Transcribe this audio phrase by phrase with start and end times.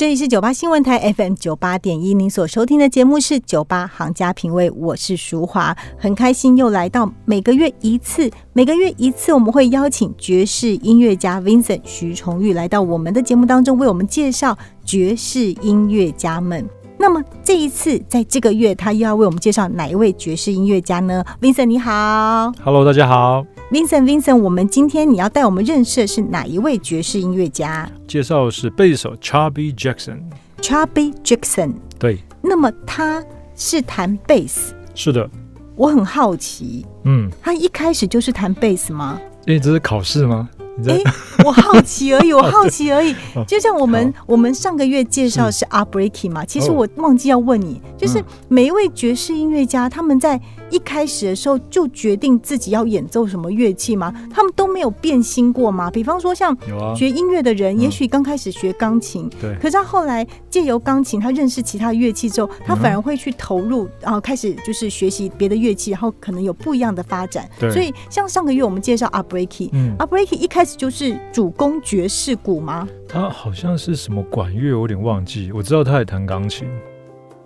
[0.00, 14.56] 这里是九八新闻台 FM 九八点一，您所收听的节目是九八行家品味，我是淑华，很开心又来到每个月一次，每个月一次我们会邀请爵士音乐家 Vincent 徐崇玉来到我们的节目当中，为我们介绍
[14.86, 16.66] 爵士音乐家们。
[16.96, 27.90] 那么这一次，在这个月，他又要为我们介绍哪一位爵士音乐家呢？Vincent 你好，Hello，大家好，Vincent，Vincent，我们今天你要带我们认识的是哪一位爵士音乐家？
[28.06, 32.18] 介绍是贝斯手 Chubby Jackson，Chubby Jackson，对。
[32.42, 33.22] 那么他
[33.54, 34.74] 是弹贝斯？
[34.94, 35.28] 是的。
[35.76, 39.20] 我很好奇，嗯，他一开始就是弹贝斯吗？
[39.46, 40.48] 因为这是考试吗？
[40.86, 40.98] 哎，
[41.44, 43.14] 我好奇而已， 我好奇而已。
[43.46, 50.40] 就像我们我们上个月介绍是 a b r e a k i 嘛，其实我忘记要问你，就是每一位爵士音乐家他们在
[50.70, 54.12] 一开始的时候就决定自己要演奏什么乐器吗？
[54.32, 55.90] 他们都没有变心过吗？
[55.90, 56.56] 比方说像
[56.96, 67.48] 学音乐的人，也许刚开始学钢琴，对，可是他后来借由钢琴，他认识其他乐器之后，他反而会去投入，然后开始就是学习别的乐器，然后可能有不一样的发展。
[67.58, 70.70] 所以像上个月我们介绍阿 b r e a k i 嗯 a b r e a k i 一开始。
[70.80, 72.88] 就是主攻爵士鼓吗？
[73.06, 75.50] 他好像是什么管乐，我有点忘记。
[75.52, 76.66] 我知道他也弹钢琴。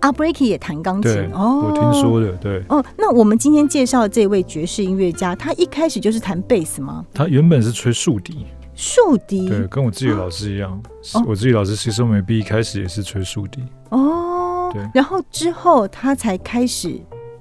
[0.04, 2.30] 阿 Breaky 也弹钢琴哦，我听说的。
[2.32, 7.06] 对哦，那我们今天介绍的这位爵士音乐家，他一开始就是弹贝斯吗？
[7.14, 8.44] 他原本是吹竖笛。
[8.74, 9.48] 竖笛？
[9.48, 10.78] 对，跟我自己的老师一样。
[11.26, 13.62] 我自己老师其实美毕一开始也是吹竖笛。
[13.88, 14.86] 哦，对。
[14.92, 17.00] 然后之后他才开始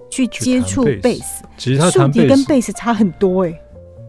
[0.10, 1.44] 去接触贝斯。
[1.58, 3.54] 其实他弹贝跟贝斯差很多哎。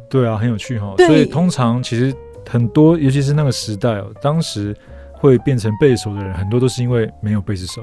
[0.09, 0.95] 对啊，很有趣哈。
[0.99, 2.15] 所以通常其实
[2.49, 4.77] 很多，尤其是那个时代哦，当时
[5.15, 7.83] 会变成贝斯手的人，很多都是因为没有贝斯手，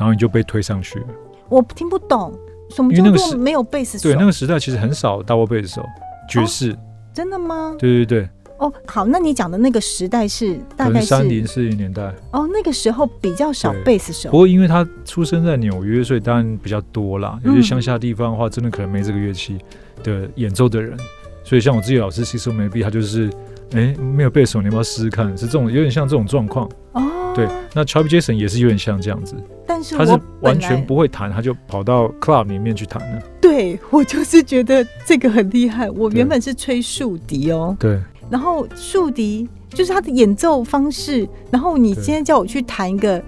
[0.00, 1.06] 然后你就被推上去了。
[1.50, 2.32] 我听不懂
[2.70, 4.08] 什么叫做没有贝斯手。
[4.08, 5.86] 对，那个时代其实很少大波贝斯手，
[6.26, 6.74] 爵士。
[7.12, 7.76] 真的吗？
[7.78, 8.28] 对对对。
[8.58, 12.02] 哦，好，那你讲的那个时代是大概是三零四零年代。
[12.32, 14.30] 哦，那个时候比较少贝斯手。
[14.30, 17.38] 不过因为他出生在纽约，所以当然比较多啦。
[17.44, 19.58] 有些乡下地方的话，真的可能没这个乐器
[20.02, 20.96] 的演奏的人。
[21.44, 23.28] 所以像我自己老师，其实没必他就是，
[23.72, 25.36] 哎，没有背手，你要不要试试看？
[25.36, 27.32] 是这种有点像这种状况哦。
[27.34, 29.36] 对，那 Chubby Jackson 也是有点像这样子，
[29.66, 33.22] 但是他是完全不会弹，他就跑到 club 里面去弹了。
[33.40, 35.88] 对我就是觉得这个很厉害。
[35.90, 43.22] 我原本是吹竖笛哦，对，然后竖笛就是他的演奏方式，然后你今天叫我去弹一个。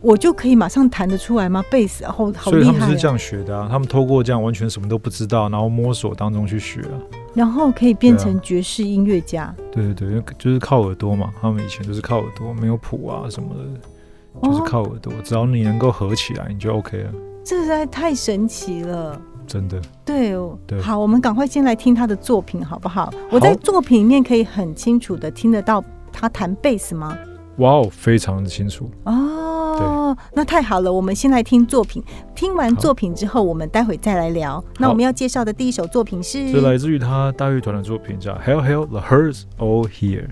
[0.00, 1.64] 我就可以马上弹得出来吗？
[1.70, 2.60] 贝斯，然后好厉害。
[2.60, 6.98] 所以他们是这样学的啊，他们透过这样完全什么都不知道，然后摸索当中去学啊，
[7.34, 9.54] 然后可以变成爵士音乐家。
[9.70, 17.12] 对对对，就是靠耳朵嘛，他们以前都是靠耳朵，没有谱啊什么的，就是靠耳朵，只要你能够合起来，你就 OK 了。
[17.44, 19.80] 这实在太神奇了，真的。
[20.04, 20.80] 对哦，对。
[20.80, 23.12] 好，我们赶快先来听他的作品好不好？
[23.30, 25.82] 我在作品里面可以很清楚的听得到
[26.12, 27.16] 他弹贝斯吗？
[27.58, 30.92] 哇哦，非常的清楚哦，那太好了。
[30.92, 32.02] 我们先来听作品，
[32.34, 34.62] 听完作品之后，我们待会再来聊。
[34.78, 40.28] 那我们要介绍的第一首作品是，是来自于他大乐团的作品，叫《Hell Hell the Hearts All Here》。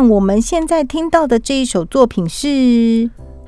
[0.00, 2.46] 我们现在听到的这一首作品是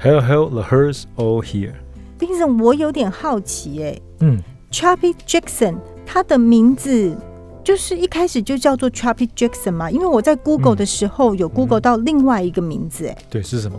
[0.01, 1.73] Hell Hell the Hearts All Here。
[2.19, 7.17] Vincent，我有点好奇哎嗯，，Chubby Jackson 他的名字
[7.63, 9.91] 就是一开始就叫做 Chubby Jackson 嘛？
[9.91, 13.79] 因为我在 Google 嗯的时候有 Google 到另外一个名字哎，对，是什么？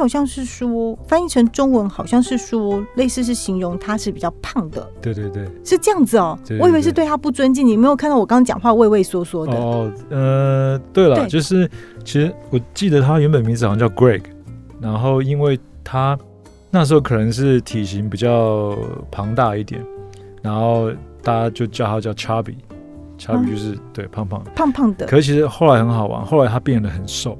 [0.00, 5.46] 他好像是说翻译成中文好像是说类似是形容他是比较胖的，对对对。
[5.62, 9.52] 是这样子哦、对对我以为是对他不尊敬，你没有看到我刚刚讲话畏畏缩缩的。
[9.52, 11.68] 哦，呃，对了，对就是
[12.02, 14.22] 其实我记得他原本名字好像叫 Greg，
[14.80, 16.18] 然后因为他
[16.70, 18.74] 那时候可能是体型比较
[19.10, 19.84] 庞大一点，
[20.40, 20.90] 然后
[21.22, 24.50] 大家就叫他叫 Chubby，Chubby 嗯就是、对胖胖的。
[24.52, 27.36] 胖胖的可是其实后来很好玩，后来他变得很瘦，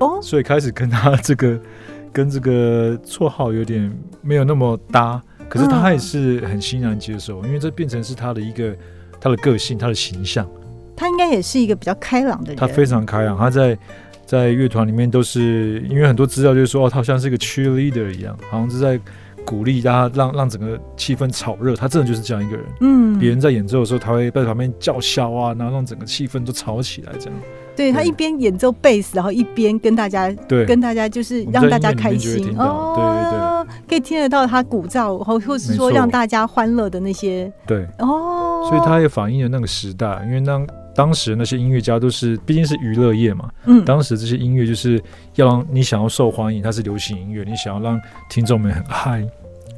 [0.00, 1.60] 哦，所以开始跟他这个
[2.12, 5.22] 跟这个绰号有点没有那么搭。
[5.48, 8.76] 可是他嗯也是很欣然接受，因为这变成是他的一个
[9.18, 10.46] 他的个性，他的形象。
[10.94, 12.56] 他应该也是一个比较开朗的人。
[12.56, 13.78] 他非常开朗，他在
[14.26, 19.00] 在乐团里面都是因为很多资料就是说，哦，他好像是一个 cheerleader 一样，好像是在
[19.46, 21.74] 鼓励大家，让让整个气氛炒热。
[21.74, 22.66] 他真的就是这样一个人。
[22.80, 27.38] 嗯，别人在演奏的时候，他会在旁边叫嚣啊，然后让整个气氛都吵起来，这样。
[27.78, 27.92] 对对。
[27.92, 32.36] 他一边演奏贝斯，然后一边跟大家对，跟大家就是让大家开心。
[32.36, 32.94] 就会听到。
[32.94, 37.50] 对对哦，可以听得到他鼓噪，或或是说让大家欢乐的那些。
[37.66, 43.84] 对，哦，所以他也反映了那个时代，因为当当时那些音乐家都是毕竟是娱乐业嘛，嗯。
[43.84, 45.02] 当时这些音乐就是
[45.36, 49.24] 要让你想要受欢迎，它是流行音乐，你想要让听众们很嗨，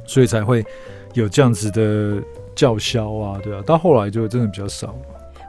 [0.05, 0.65] 所以才会
[1.13, 2.21] 有这样子的
[2.55, 3.61] 叫嚣啊，对啊。
[3.65, 4.95] 到后来就真的比较少。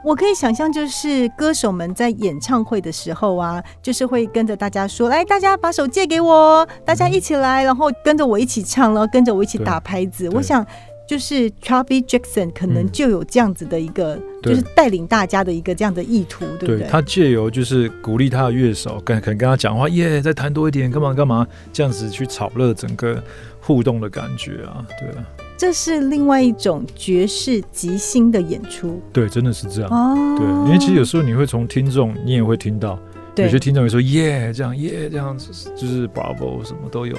[0.03, 10.65] 我可以想象，就是歌手们在演唱会的时候啊，就是会跟着大家说：“来，大家把手借给我，大家一起来，然后跟着我一起唱，然后跟着我一起打拍子。”我想，
[11.07, 16.87] 就是 Chubby Jackson 可能嗯就有这样子的一个，对就是带领大家的一个这样的意图，对不对？
[16.89, 23.23] 他借由就是鼓励他的乐手，跟可能跟他讲话，耶，再弹多一点，干嘛干嘛，这样子去炒热整个
[23.61, 29.89] 互动的感觉啊，对啊，这是另外一种爵士即兴的演出对，真的是这样。
[29.89, 30.35] 哦。
[30.37, 32.99] 对，因为其实有时候你会从听众，你也会听到，
[33.35, 37.15] 有些听众会说耶，这样耶，这样子就是 bravo 什么都有，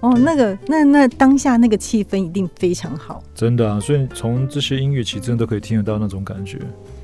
[0.00, 3.22] 哦，那个那那当下那个气氛一定非常好。
[3.34, 6.58] 真的啊，所以从这些音乐起，真的都可以听得到那种感觉。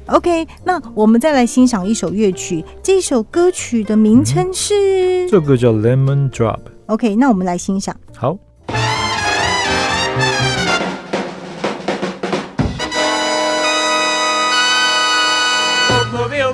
[0.07, 7.95] OK，那我们再来欣赏一首乐曲，这首歌曲的名称是、这首歌叫 Lemon Drop，OK，那我们来欣赏。
[8.17, 8.37] 好。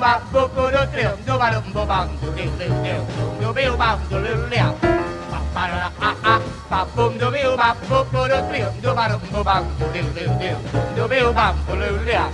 [0.09, 3.01] bạc bô cô đô tiểu đô ba đụng bô bằng đô tiểu tiểu tiểu
[3.41, 4.75] đô biêu bằng đô lưu lẹo
[5.55, 6.39] ba la a a
[6.69, 9.87] ba bum đô biêu ba bô cô đô tiểu đô ba đụng bô bằng đô
[9.93, 10.55] tiểu tiểu tiểu
[10.97, 12.29] đô biêu bằng đô lưu lẹo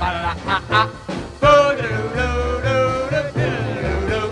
[0.00, 0.86] ba la a a
[1.40, 4.30] bô đô lưu lưu lưu lưu lưu lưu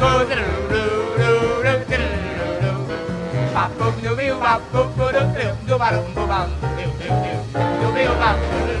[0.00, 2.00] bô đô lưu lưu lưu lưu
[2.62, 2.98] lưu
[3.54, 6.68] ba bum đô biêu ba bô cô đô tiểu đô ba đụng bô bằng đô
[6.76, 8.80] tiểu tiểu tiểu đô biêu bằng đô lưu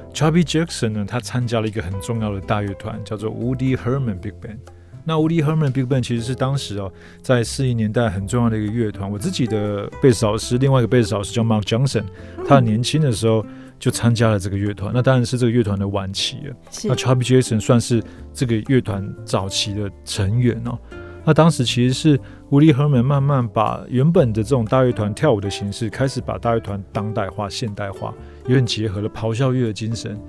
[0.13, 4.59] Chubby Jackson 呢，他参加了一个很重要的大乐团，叫做 Woody Herman Big Band。
[5.03, 6.91] 那 Woody Herman Big Band 其实是当时哦，
[7.23, 9.09] 在四零年代很重要的一个乐团。
[9.09, 12.03] 我自己的贝斯老师，另外一个贝斯老师叫 Mark Johnson，
[12.47, 13.43] 他很年轻的时候
[13.79, 14.91] 就参加了这个乐团。
[14.93, 16.55] 那当然是这个乐团的晚期了。
[16.83, 20.77] 那 Chubby Jackson 算是这个乐团早期的成员哦。
[21.23, 28.13] 那当时其实是 Woody Herman 慢慢把原本的这种大乐团跳舞的形式，开始把大乐团当代化、现代化，
[28.45, 30.19] 有点结合了咆哮乐的精神。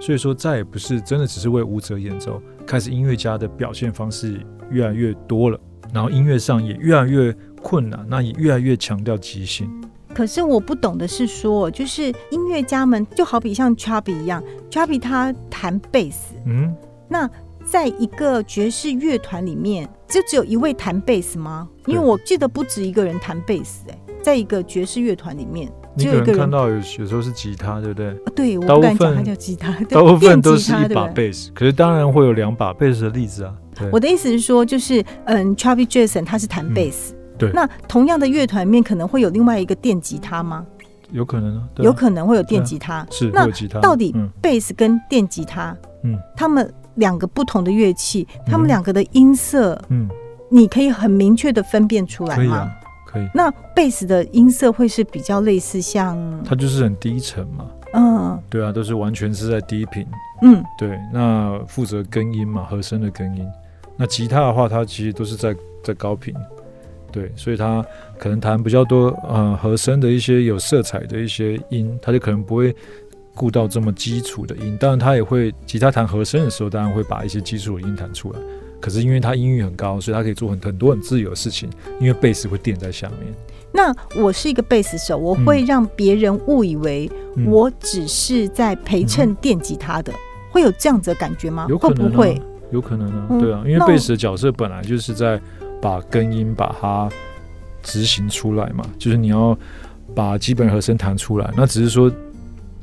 [0.00, 4.40] 所以说，再也不是真的只是为舞者演奏，开始音乐家的表现方式
[4.70, 5.58] 越来越多了，
[5.92, 9.68] 然后音乐上也越来越困难，那也越来越强调即兴。
[10.14, 16.74] 可是我不懂的是说，就是音乐家们就好比像 Chubby 一样，Chubby 他弹贝斯，嗯，
[17.08, 17.28] 那
[17.70, 21.68] 在一个爵士乐团里面，就只有一位弹贝斯吗？
[21.86, 28.08] 因为我记得不止一个人弹贝斯，哎，在一个爵士乐团里面，你有一个看到有有时候是吉他，对不对？
[28.08, 33.54] 啊对，我不敢讲分它叫吉他， 对大部分都是一把贝斯，可是当然会有两把贝斯的例子啊。
[33.76, 40.66] 对我的意思是说，就是嗯，Travis Jackson 他是弹贝斯、嗯对那同样的乐团里面可能会有另外一个电吉他吗？
[41.12, 43.06] 有可能啊，啊有可能会有电吉他。
[43.12, 43.78] 是那有吉他。
[43.78, 46.68] 到底嗯贝斯跟电吉他，嗯他们
[46.98, 50.08] 两个不同的乐器，他们嗯两个的音色，嗯，
[50.50, 52.42] 你可以很明确的分辨出来吗？
[52.42, 53.28] 可以啊，可以。
[53.34, 60.06] 那贝斯的音色会是比较类似像，它就是很低沉嘛，嗯对啊，都是完全是在低频。
[60.42, 63.44] 嗯，对，那负责根音嘛，和声的根音。
[63.96, 65.52] 那吉他的话，它其实都是在
[65.82, 66.32] 在高频，
[67.10, 67.84] 对，所以它
[68.16, 72.72] 可能弹比较多呃和声的一些有色彩的一些音，它就可能不会
[73.38, 74.76] 顾到这么基础的音。
[74.80, 78.38] 当然，他也会吉他弹和声的时候，当然会把一些基础的音弹出来。
[78.80, 83.34] 可是因为他音域很高，所以他可以做很很多很自由的事情，因为贝斯会垫在下面。
[83.70, 90.12] 那我是一个贝斯手，我会让别人误以为嗯我只是在陪衬电吉他的，
[90.50, 91.66] 会有这样子的感觉吗？
[91.68, 92.42] 有可能、啊、会不会？
[92.70, 95.40] 有可能啊，嗯对啊，因为贝斯的角色本来就是在
[95.80, 97.08] 把根音把它
[97.82, 99.56] 执行出来嘛，就是你要
[100.14, 101.50] 把基本和声弹出来。
[101.56, 102.10] 那只是说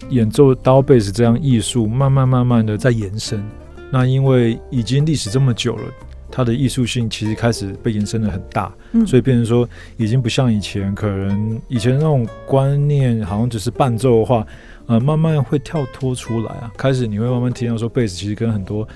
[0.09, 3.43] 演奏刀贝斯这样艺术，慢慢慢慢的在延伸。
[3.91, 5.83] 那因为已经历史这么久了，
[6.31, 14.45] 它的艺术性其实开始被延伸的很大，嗯所以变成说已经不像以前，可能以前那种观念好像只是伴奏的话，
[14.87, 16.71] 呃，慢慢会跳脱出来啊。
[16.75, 18.87] 开始你会慢慢听到说，贝斯其实跟很多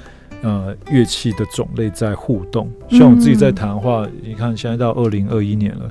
[0.42, 2.70] 呃乐器的种类在互动。
[2.90, 5.90] 像我自己在弹的话，你看现在到二零二一年了，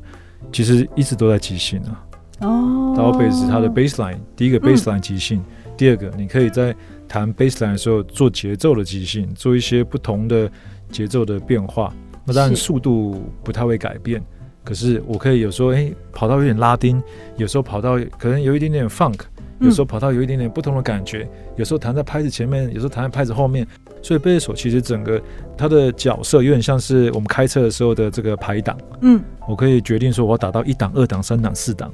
[0.52, 2.04] 其实一直都在即兴啊。
[2.40, 5.42] 哦，刀贝斯它的 baseline，第一个 baseline 即兴，
[5.76, 6.74] 第二个你可以在
[7.08, 10.50] 弹 baseline 的时候做节奏的即兴，做一些不同的
[10.90, 11.92] 节奏的变化。
[12.24, 14.22] 那当然速度不太会改变，
[14.62, 17.02] 可是我可以有时候哎、跑到有点拉丁，
[17.36, 19.20] 有时候跑到可能有一点点 funk，
[19.60, 23.66] 有时候跑到有一点点不同的感觉，有时候弹在拍子前面，有时候弹在拍子后面。
[24.00, 25.20] 所以贝斯手其实整个
[25.56, 28.78] 他的角色有点像是我们开车的时候的这个排档。
[29.00, 31.90] 嗯，我可以决定说我要打到一档、二档、三档、四档，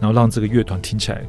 [0.00, 1.22] 然后让这个乐团听起来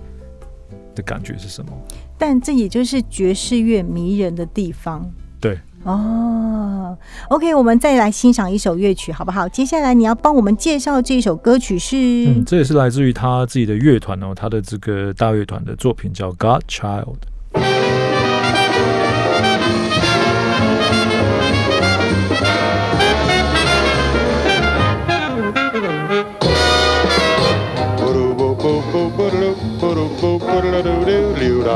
[0.96, 1.72] 的感觉是什么？
[2.18, 5.10] 但这也就是爵士乐迷人的地方。
[5.40, 5.58] 对。
[5.84, 6.98] 哦
[7.30, 9.48] ，OK，我们再来欣赏一首乐曲，好不好？
[9.48, 11.96] 接下来你要帮我们介绍这首歌曲是，
[12.28, 17.04] 嗯，这也是来自于他自己的乐团哦，他的这个大乐团的作品叫《God Child》。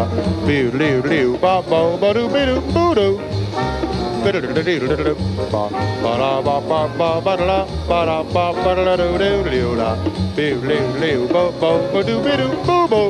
[0.02, 0.08] ba
[0.46, 3.14] boo loo loo ba bo ba doo be doo boo doo
[4.24, 5.14] ba da da doo da da
[5.52, 5.64] ba
[6.04, 7.58] ba da ba ba ba ba da
[7.90, 9.90] ba da ba ba da doo doo loo da
[10.36, 13.10] boo loo loo ba bo ba doo be doo boo boo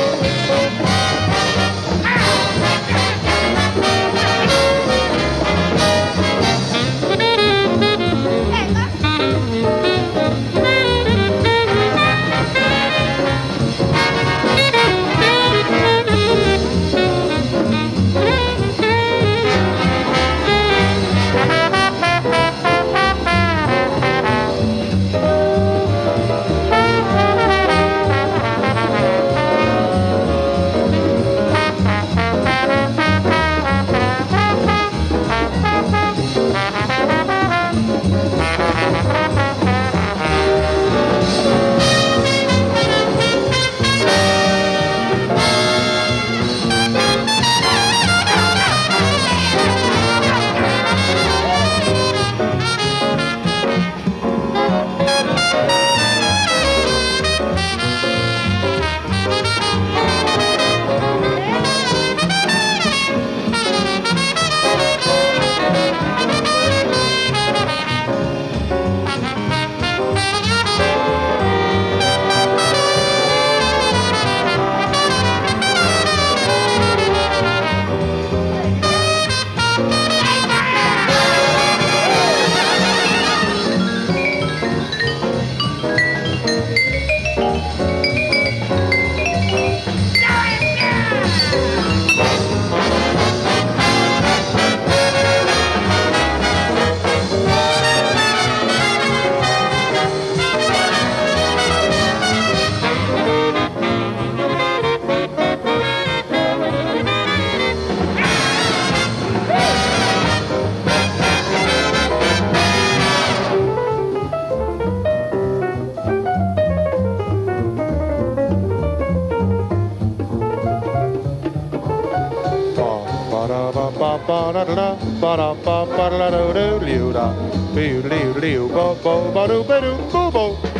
[125.21, 127.27] ba da ba ba da da do do liu da
[127.75, 130.70] liu liu liu bo bo ba do ba do bo bo.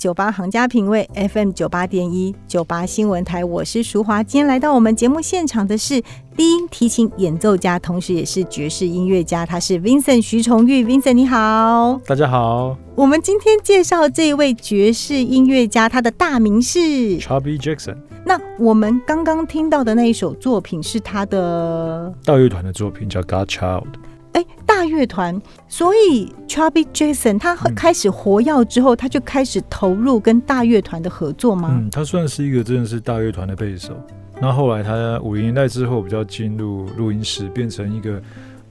[0.00, 4.22] 九八行家品味 FM 九八点一九八新闻台，我是淑华。
[4.22, 6.00] 今天来到我们节目现场的是
[6.34, 10.82] 低音提琴演奏家，同时也是爵士音乐家，他是 Vincent 徐崇玉。
[10.82, 12.74] Vincent 你好，大家好。
[12.94, 16.78] 我们今天介绍这一位爵士音乐家，他的大名是
[17.18, 17.98] Chubby Jackson。
[18.24, 23.84] 那我们刚刚听到的那一首作品是他的大乐团的作品，叫 Godchild。
[24.32, 31.68] 哎，大乐团，所以 Chubby Jackson 他开始活跃之后，他就开始投入跟大乐团的合作吗？
[31.72, 33.92] 嗯，他算是一个真的是大乐团的贝手。
[34.40, 38.22] 那后来他五零年代之后比较进入录音室，变成一个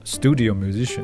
[0.04, 1.02] studio musician。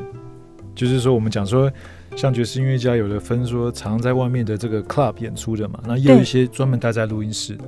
[0.73, 1.71] 就是说，我们讲说，
[2.15, 7.63] 像爵士音乐家有的分说，常在外面的这个 club 演出的嘛，那也有一些专门待在录音室的。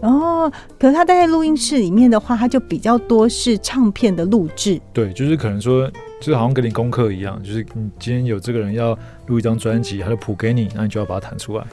[0.00, 4.80] 哦，可是他待在录音室里面的话，他就比较多是唱片的录制。
[4.92, 5.88] 对，就是可能说。
[6.22, 11.66] 就好像给你功课一样，就是你今天有这个人要录一张专辑，他就谱给你，那你就要把它弹出来，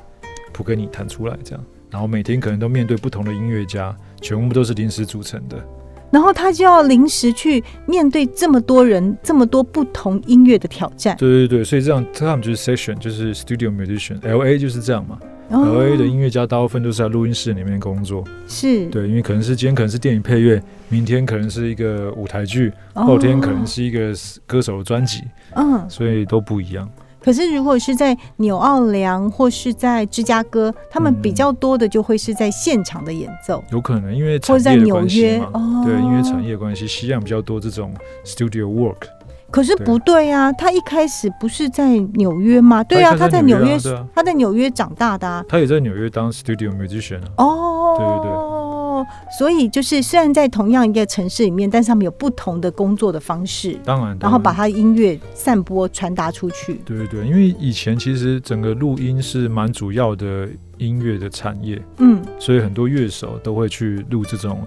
[0.52, 1.64] 谱给你弹出来这样。
[1.92, 5.64] 然后每天可能都面对不同的音乐家，全部都是临时组成的。
[6.12, 11.16] 然后他就要临时去面对这么多人、这么多不同音乐的挑战。
[11.18, 15.20] 对对对，所以这样他们就是 session，就是 studio musician，L A 就是这样嘛。
[15.50, 18.86] L A 的音乐家大部分都是在录音室里面工作，是。
[18.88, 24.14] 对，因为可能是今天可能是电影配乐，明天可能是一个舞台剧，后天可能是一个
[24.46, 25.24] 歌手的专辑，
[25.56, 26.88] 嗯，所以都不一样。
[27.22, 35.38] 可是如果是在纽奥良或是在芝加哥，他们比较多的就会是在现场的演奏，有可能因为或者在纽约，
[35.84, 39.08] 对，因为产业关系，西岸比较多这种 studio work。
[39.52, 42.84] 可是不对啊，他一开始不是在纽约吗？
[42.84, 43.78] 对啊，他在在纽约
[44.14, 45.44] 他在纽约长大的啊。
[45.48, 47.32] 他也在纽约当 studio musician 啊。
[47.38, 56.82] 哦，对对对，所以就是虽然在同样一个城市里面，但是他们有不同的工作的方式，当然，然后把他的音乐散播传达出去。
[56.86, 64.60] 对对对，因为以前其实整个录音是蛮主要的音乐的产业，嗯，所以很多乐手都会去录这种。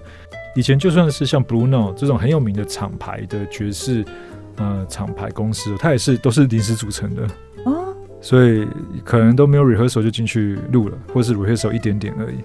[0.55, 4.05] 以前就算是像 Blue Note 这种很有名的厂牌的爵士
[4.57, 7.27] 呃厂牌公司，它也是都是临时组成的，
[7.65, 8.67] 哦，所以
[9.03, 12.35] 可能都没有 rehearsal 就进去录了，或是 rehearsal 一点点而已。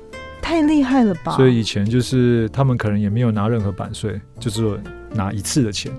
[0.41, 1.33] 太厉害了吧！
[1.37, 4.81] 所以以前就是他们可能也没有拿任何版税，就是
[5.13, 5.93] 拿一次的钱，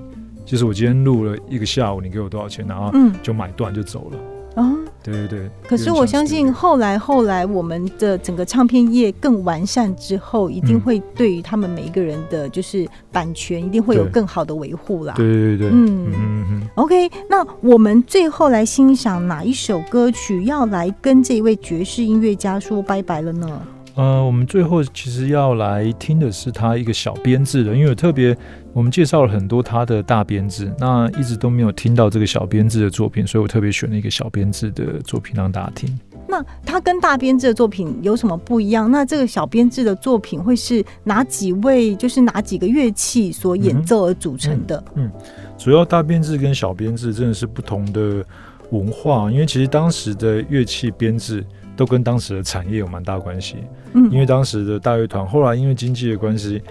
[0.44, 4.18] 就是我今天录了一个下午，你给我多少钱，然后嗯就买断就走了。
[4.56, 5.50] 啊，对对对。
[5.68, 15.14] 可是我相信后来后来我们的整个唱片业更完善之后，一定嗯会对于他们每一个人的就是版权一定会有更好的维护啦。
[15.16, 16.70] 对对对对，嗯嗯嗯嗯。
[16.76, 23.62] OK，那我们最后来欣赏哪一首歌曲，要来跟这一位爵士音乐家说拜拜了呢？
[24.00, 28.34] 呃，我们最后其实要来听的是他一个小编制的，因为有特别
[28.72, 36.00] 我们介绍了很多他的大编制，那一直都没有听到这个小编制的作品，所以我特别选了一个小编制的作品让大家听。
[36.30, 38.90] 那他跟大编制的作品有什么不一样？
[38.90, 44.82] 那这个小编制的作品会是哪几位，就是哪几个乐器所演奏而组成的？
[44.96, 45.12] 嗯
[45.58, 48.26] 主要大编制跟小编制真的是不同的
[48.70, 51.44] 文化，因为其实当时的乐器编制
[51.80, 53.56] 都跟当时的产业有蛮大关系。
[53.94, 56.62] 嗯因为当时的大乐团后来因为经济的关系，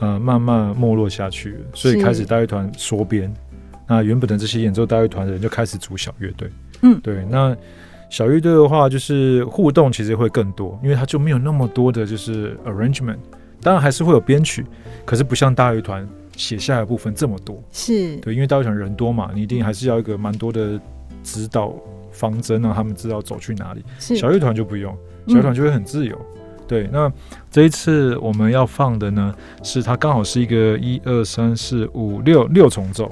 [0.00, 3.32] 呃，慢慢没落下去了，所以开始大乐团缩编。
[3.86, 6.50] 那原本的这些演奏大乐团的人就开始组小乐队。
[6.82, 7.24] 嗯对。
[7.30, 7.56] 那
[8.10, 13.18] 小乐队的话，就是互动其实会更多，因为它就没有那么多的就是 arrangement。
[13.62, 14.66] 当然还是会有编曲，
[15.04, 17.62] 可是不像大乐团写下来的部分这么多。
[17.70, 20.80] 是，对，因为大乐团人多嘛，你一定还是要一个蛮多的
[21.22, 21.72] 指导
[22.16, 23.84] 方针，让他们知道走去哪里。
[23.98, 26.18] 小乐团就不用，嗯小乐团就会很自由。
[26.66, 27.12] 对，那
[27.50, 33.08] 这一次我们要放的呢，是它刚好是一个一二三四五六六重奏，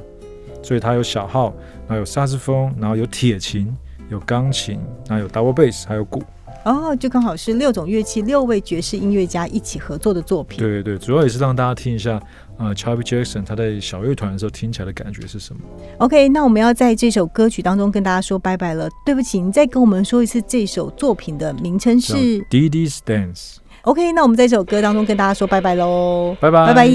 [0.62, 1.54] 所以它有小号，
[1.86, 3.72] 然后有萨克斯风，然后有铁琴，
[4.08, 6.20] 有钢琴，然后有 double bass，还有鼓。
[6.64, 10.58] 哦，就刚好是六种乐器，六位爵士音乐家一起合作的作品。
[10.58, 12.20] 对对对，主要也是让大家听一下，
[12.58, 15.60] 呃，Charlie Jackson 他在小乐团的时候听起来的感觉是什么。
[15.98, 18.88] OK，那我们要在这首歌曲当中跟大家说拜拜了。
[19.04, 22.14] 对不起，你再跟我们说一次这首作品的名称是
[22.50, 24.12] Dee Dee's Dance，OK。
[24.12, 26.88] 那我们在这首歌当中跟大家说拜拜喽，拜拜拜拜。